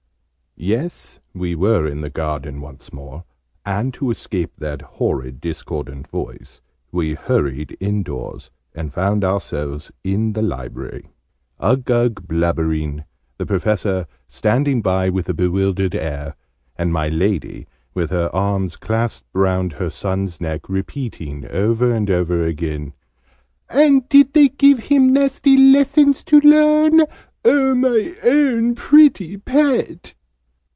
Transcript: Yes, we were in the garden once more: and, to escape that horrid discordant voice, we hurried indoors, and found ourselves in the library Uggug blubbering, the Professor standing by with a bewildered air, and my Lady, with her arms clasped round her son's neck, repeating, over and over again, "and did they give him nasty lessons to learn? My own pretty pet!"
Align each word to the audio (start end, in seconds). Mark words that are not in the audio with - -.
Yes, 0.57 1.19
we 1.33 1.55
were 1.55 1.87
in 1.87 2.01
the 2.01 2.09
garden 2.11 2.61
once 2.61 2.93
more: 2.93 3.23
and, 3.65 3.91
to 3.95 4.11
escape 4.11 4.51
that 4.59 4.83
horrid 4.83 5.39
discordant 5.41 6.07
voice, 6.07 6.61
we 6.91 7.13
hurried 7.15 7.75
indoors, 7.79 8.51
and 8.75 8.93
found 8.93 9.23
ourselves 9.23 9.91
in 10.03 10.33
the 10.33 10.43
library 10.43 11.09
Uggug 11.59 12.27
blubbering, 12.27 13.05
the 13.37 13.45
Professor 13.47 14.05
standing 14.27 14.81
by 14.83 15.09
with 15.09 15.27
a 15.29 15.33
bewildered 15.33 15.95
air, 15.95 16.35
and 16.75 16.91
my 16.93 17.07
Lady, 17.07 17.65
with 17.95 18.11
her 18.11 18.29
arms 18.35 18.75
clasped 18.75 19.25
round 19.33 19.73
her 19.73 19.89
son's 19.89 20.39
neck, 20.41 20.67
repeating, 20.69 21.47
over 21.49 21.91
and 21.91 22.11
over 22.11 22.43
again, 22.43 22.93
"and 23.69 24.07
did 24.09 24.33
they 24.33 24.49
give 24.49 24.77
him 24.79 25.11
nasty 25.13 25.55
lessons 25.57 26.23
to 26.25 26.39
learn? 26.41 26.97
My 27.45 28.13
own 28.23 28.75
pretty 28.75 29.37
pet!" 29.37 30.13